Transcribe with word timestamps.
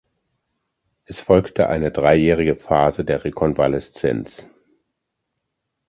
Es 1.05 1.19
folgte 1.21 1.69
eine 1.69 1.91
dreijährige 1.91 2.55
Phase 2.55 3.05
der 3.05 3.23
Rekonvaleszenz. 3.23 4.47